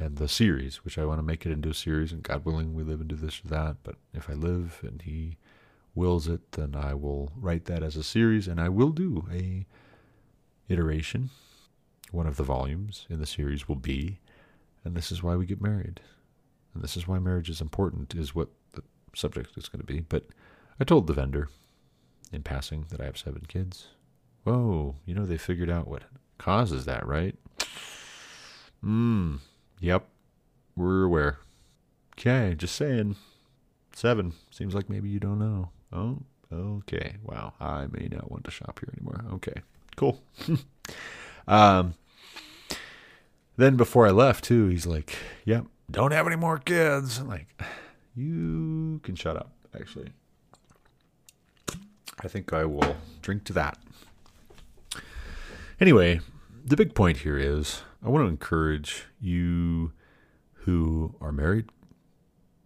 [0.00, 2.74] and the series, which I want to make it into a series, and God willing,
[2.74, 3.76] we live into this or that.
[3.82, 5.36] But if I live and He
[5.94, 9.66] wills it, then I will write that as a series, and I will do a
[10.68, 11.30] iteration.
[12.10, 14.20] One of the volumes in the series will be,
[14.84, 16.00] and this is why we get married,
[16.78, 19.98] and this is why marriage is important, is what the subject is going to be.
[19.98, 20.26] But
[20.78, 21.48] I told the vendor
[22.32, 23.88] in passing that I have seven kids.
[24.44, 26.04] Whoa, you know they figured out what
[26.38, 27.34] causes that, right?
[28.80, 29.36] Hmm.
[29.80, 30.06] Yep.
[30.76, 31.38] We're aware.
[32.16, 33.16] Okay, just saying.
[33.92, 34.34] Seven.
[34.52, 35.70] Seems like maybe you don't know.
[35.92, 36.18] Oh,
[36.52, 37.16] okay.
[37.24, 37.54] Wow.
[37.60, 39.24] I may not want to shop here anymore.
[39.34, 39.62] Okay.
[39.96, 40.22] Cool.
[41.48, 41.94] um
[43.56, 47.18] then before I left too, he's like, Yep, don't have any more kids.
[47.18, 47.46] I'm like,
[48.14, 50.10] you can shut up, actually.
[52.20, 53.78] I think I will drink to that.
[55.80, 56.20] Anyway,
[56.64, 59.92] the big point here is I want to encourage you
[60.64, 61.70] who are married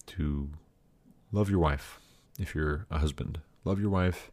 [0.06, 0.50] to
[1.30, 2.00] love your wife.
[2.38, 4.30] If you're a husband, love your wife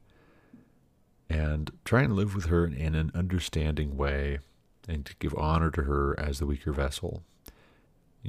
[1.29, 4.39] and try and live with her in an understanding way
[4.87, 7.23] and to give honor to her as the weaker vessel.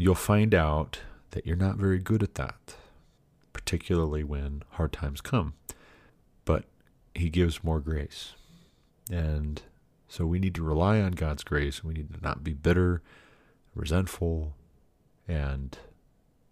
[0.00, 1.00] You'll find out
[1.32, 2.74] that you're not very good at that,
[3.52, 5.52] particularly when hard times come.
[6.46, 6.64] But
[7.14, 8.32] He gives more grace.
[9.10, 9.60] And
[10.08, 11.84] so we need to rely on God's grace.
[11.84, 13.02] We need to not be bitter,
[13.74, 14.54] resentful,
[15.28, 15.76] and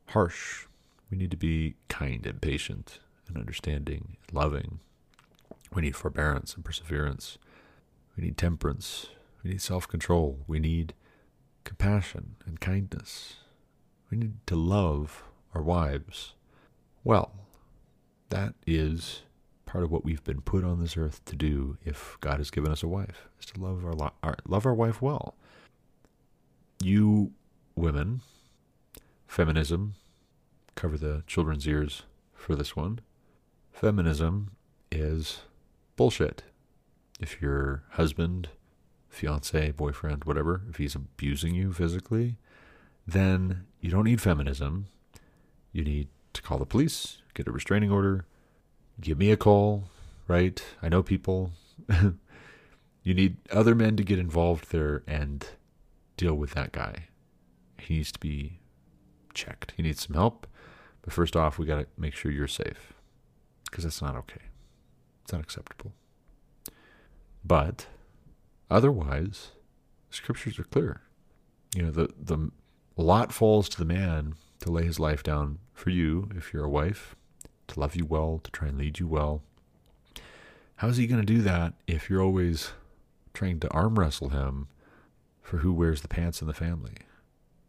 [0.09, 0.67] harsh.
[1.11, 4.81] We need to be kind and patient and understanding and loving.
[5.73, 7.39] We need forbearance and perseverance.
[8.15, 9.07] We need temperance.
[9.43, 10.41] We need self control.
[10.47, 10.93] We need
[11.69, 13.37] compassion and kindness.
[14.11, 16.33] We need to love our wives
[17.05, 17.33] well.
[18.31, 19.21] That is
[19.67, 22.73] part of what we've been put on this earth to do if God has given
[22.73, 25.35] us a wife, is to love our, our love our wife well.
[26.83, 27.33] You
[27.75, 28.23] women,
[29.27, 29.95] feminism,
[30.75, 33.01] cover the children's ears for this one.
[33.73, 34.53] Feminism
[34.91, 35.41] is
[35.97, 36.45] bullshit.
[37.21, 38.49] If your husband,
[39.19, 42.37] fiance, boyfriend, whatever, if he's abusing you physically,
[43.07, 44.87] then you don't need feminism.
[45.73, 48.27] You need to call the police, get a restraining order,
[49.01, 49.85] give me a call,
[50.29, 50.63] right?
[50.83, 51.53] I know people.
[53.03, 55.47] you need other men to get involved there and
[56.17, 57.09] deal with that guy.
[57.79, 58.61] He needs to be
[59.35, 59.73] checked.
[59.77, 60.47] He needs some help.
[61.03, 62.93] But first off, we got to make sure you're safe
[63.65, 64.43] because that's not okay.
[65.23, 65.93] It's not acceptable.
[67.45, 67.87] But
[68.71, 69.53] otherwise,
[70.11, 71.03] scriptures are clear.
[71.75, 72.51] You know, the, the
[72.97, 76.71] lot falls to the man to lay his life down for you if you're a
[76.71, 77.15] wife,
[77.69, 79.43] to love you well, to try and lead you well.
[80.77, 82.73] How's he going to do that if you're always
[83.35, 84.69] trying to arm wrestle him
[85.43, 86.95] for who wears the pants in the family?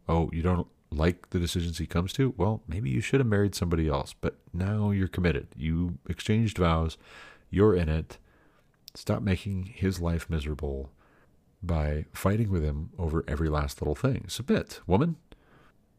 [0.08, 2.34] Oh, you don't like the decisions he comes to?
[2.36, 5.48] Well, maybe you should have married somebody else, but now you're committed.
[5.56, 6.98] You exchanged vows,
[7.50, 8.18] you're in it.
[8.94, 10.90] Stop making his life miserable
[11.62, 14.24] by fighting with him over every last little thing.
[14.28, 15.16] Submit, woman.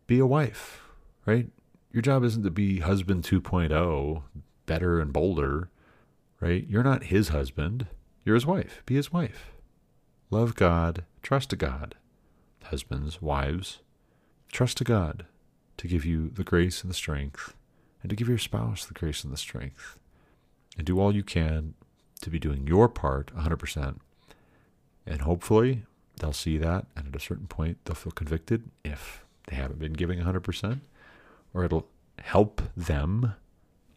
[0.08, 0.82] Be a wife,
[1.26, 1.50] right?
[1.92, 4.24] Your job isn't to be husband 2.0,
[4.66, 5.70] better and bolder,
[6.40, 6.66] right?
[6.68, 7.88] You're not his husband.
[8.26, 8.82] You're his wife.
[8.86, 9.52] Be his wife.
[10.30, 11.06] Love God.
[11.22, 11.96] Trust to God.
[12.64, 13.80] Husbands, wives,
[14.52, 15.26] trust to God
[15.78, 17.56] to give you the grace and the strength,
[18.02, 19.98] and to give your spouse the grace and the strength.
[20.78, 21.74] And do all you can
[22.22, 23.98] to be doing your part 100%.
[25.06, 25.84] And hopefully,
[26.20, 29.94] they'll see that, and at a certain point, they'll feel convicted if they haven't been
[29.94, 30.82] giving 100%,
[31.54, 31.88] or it'll
[32.20, 33.34] help them.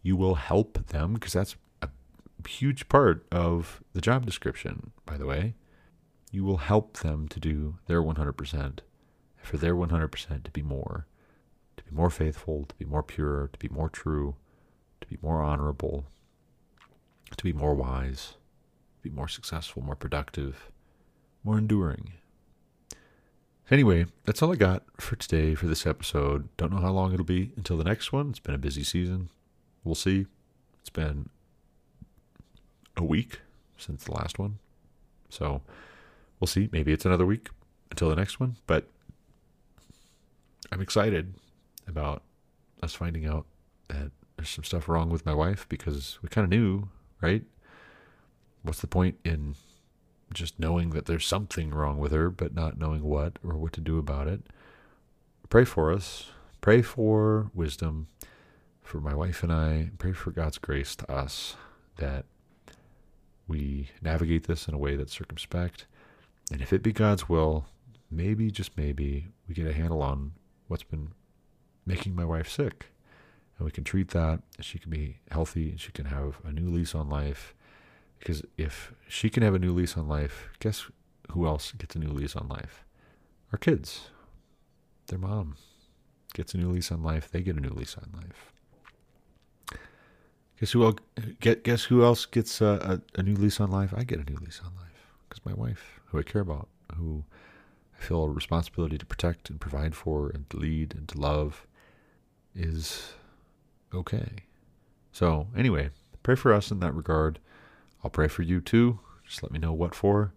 [0.03, 1.89] You will help them because that's a
[2.49, 5.55] huge part of the job description, by the way.
[6.31, 8.79] You will help them to do their 100%,
[9.37, 11.07] for their 100% to be more,
[11.77, 14.35] to be more faithful, to be more pure, to be more true,
[15.01, 16.07] to be more honorable,
[17.37, 18.35] to be more wise,
[19.03, 20.71] be more successful, more productive,
[21.43, 22.13] more enduring.
[23.71, 26.49] Anyway, that's all I got for today for this episode.
[26.57, 28.31] Don't know how long it'll be until the next one.
[28.31, 29.31] It's been a busy season.
[29.85, 30.27] We'll see.
[30.81, 31.31] It's been
[32.97, 33.41] a week
[33.79, 34.59] since the last one.
[35.31, 35.63] So
[36.39, 36.69] we'll see.
[36.73, 37.49] Maybe it's another week
[37.91, 38.57] until the next one.
[38.67, 38.87] But
[40.71, 41.35] I'm excited
[41.89, 42.23] about
[42.83, 43.47] us finding out
[43.89, 46.89] that there's some stuff wrong with my wife because we kind of knew,
[47.25, 47.45] right?
[48.65, 49.55] what's the point in
[50.33, 53.81] just knowing that there's something wrong with her, but not knowing what or what to
[53.81, 54.41] do about it?
[55.49, 56.31] Pray for us.
[56.61, 58.09] Pray for wisdom
[58.83, 59.91] for my wife and I.
[59.99, 61.57] Pray for God's grace to us
[61.99, 62.25] that
[63.47, 65.87] we navigate this in a way that's circumspect.
[66.51, 67.67] And if it be God's will,
[68.11, 70.33] maybe, just maybe, we get a handle on
[70.67, 71.11] what's been
[71.87, 72.87] making my wife sick.
[73.59, 74.41] And we can treat that.
[74.61, 77.55] She can be healthy and she can have a new lease on life.
[78.19, 80.87] Because if she can have a new lease on life, guess
[81.31, 82.85] who else gets a new lease on life?
[83.53, 84.09] Our kids.
[85.09, 85.57] Their mom
[86.33, 87.31] gets a new lease on life.
[87.31, 88.53] They get a new lease on life.
[90.61, 90.97] Guess who else,
[91.41, 93.93] get, guess who else gets a, a, a new lease on life?
[93.97, 97.25] I get a new lease on life because my wife, who I care about, who
[97.99, 101.67] I feel a responsibility to protect and provide for and to lead and to love,
[102.55, 103.15] is
[103.95, 104.29] okay.
[105.13, 105.91] So, anyway,
[106.23, 107.39] pray for us in that regard.
[108.03, 109.01] I'll pray for you too.
[109.27, 110.33] Just let me know what for.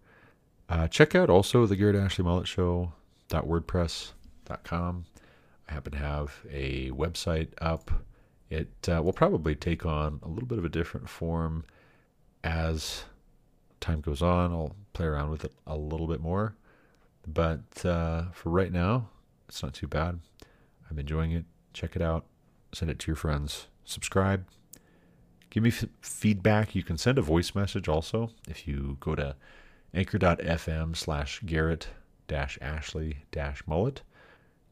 [0.68, 2.92] Uh, check out also the Garrett Ashley Mullet Show
[3.30, 5.04] wordpress.com.
[5.68, 7.90] I happen to have a website up
[8.50, 11.64] it uh, will probably take on a little bit of a different form
[12.42, 13.04] as
[13.80, 14.52] time goes on.
[14.52, 16.56] I'll play around with it a little bit more.
[17.26, 19.08] But uh, for right now,
[19.48, 20.18] it's not too bad.
[20.90, 21.44] I'm enjoying it.
[21.74, 22.24] Check it out.
[22.72, 23.66] Send it to your friends.
[23.84, 24.46] Subscribe.
[25.50, 26.74] Give me f- feedback.
[26.74, 29.36] You can send a voice message also if you go to
[29.94, 31.88] anchor.fm slash Garrett
[32.26, 34.02] dash Ashley dash mullet.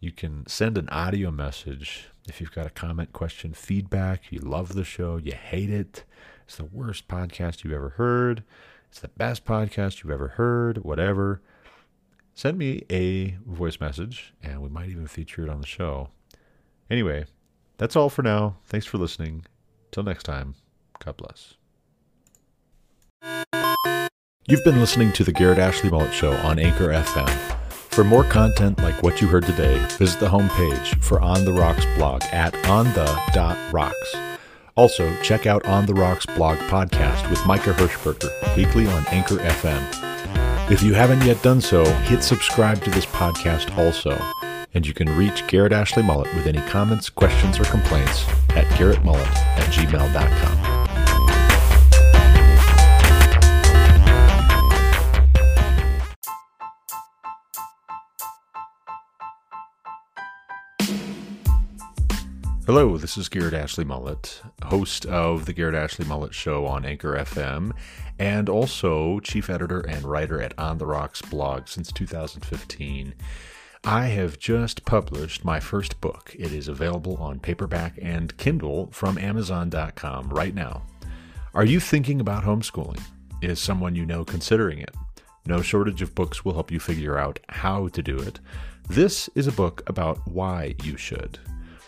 [0.01, 4.75] You can send an audio message if you've got a comment, question, feedback, you love
[4.75, 6.05] the show, you hate it,
[6.45, 8.43] it's the worst podcast you've ever heard,
[8.89, 11.41] it's the best podcast you've ever heard, whatever,
[12.35, 16.11] send me a voice message and we might even feature it on the show.
[16.91, 17.25] Anyway,
[17.79, 18.57] that's all for now.
[18.65, 19.47] Thanks for listening.
[19.91, 20.55] Till next time,
[21.05, 21.55] God bless.
[24.49, 27.29] You've been listening to the Garrett Ashley Mullet Show on Anchor FM.
[27.71, 31.85] For more content like what you heard today, visit the homepage for On the Rocks
[31.97, 34.17] blog at onthe.rocks.
[34.77, 40.71] Also, check out On the Rocks blog podcast with Micah Hirschberger, weekly on Anchor FM.
[40.71, 44.17] If you haven't yet done so, hit subscribe to this podcast also.
[44.77, 49.27] And you can reach Garrett Ashley Mullet with any comments, questions, or complaints at garrettmullet
[49.27, 50.77] at gmail.com.
[62.67, 67.15] Hello, this is Garrett Ashley Mullet, host of the Garrett Ashley Mullet Show on Anchor
[67.15, 67.73] FM,
[68.19, 73.15] and also chief editor and writer at On the Rocks blog since 2015.
[73.87, 76.35] I have just published my first book.
[76.37, 80.83] It is available on paperback and Kindle from Amazon.com right now.
[81.55, 83.01] Are you thinking about homeschooling?
[83.43, 84.93] Is someone you know considering it?
[85.47, 88.41] No shortage of books will help you figure out how to do it.
[88.89, 91.39] This is a book about why you should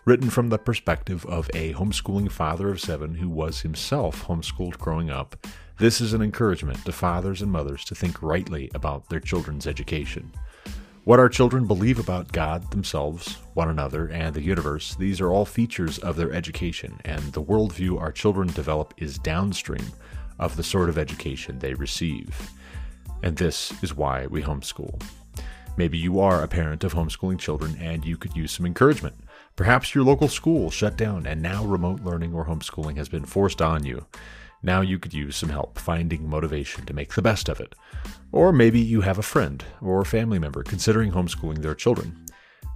[0.08, 5.10] written from the perspective of a homeschooling father of seven who was himself homeschooled growing
[5.10, 5.46] up.
[5.76, 10.32] This is an encouragement to fathers and mothers to think rightly about their children's education.
[11.08, 15.46] What our children believe about God, themselves, one another, and the universe, these are all
[15.46, 19.86] features of their education, and the worldview our children develop is downstream
[20.38, 22.50] of the sort of education they receive.
[23.22, 25.02] And this is why we homeschool.
[25.78, 29.14] Maybe you are a parent of homeschooling children and you could use some encouragement.
[29.56, 33.62] Perhaps your local school shut down and now remote learning or homeschooling has been forced
[33.62, 34.04] on you.
[34.62, 37.74] Now you could use some help finding motivation to make the best of it.
[38.32, 42.26] Or maybe you have a friend or family member considering homeschooling their children.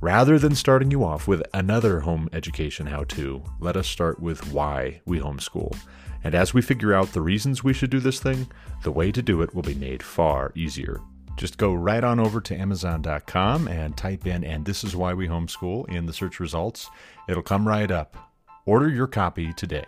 [0.01, 4.53] Rather than starting you off with another home education how to, let us start with
[4.53, 5.77] why we homeschool.
[6.25, 8.49] And as we figure out the reasons we should do this thing,
[8.83, 11.01] the way to do it will be made far easier.
[11.37, 15.29] Just go right on over to Amazon.com and type in, and this is why we
[15.29, 16.91] homeschool in the search results.
[17.29, 18.17] It'll come right up.
[18.67, 19.87] Order your copy today.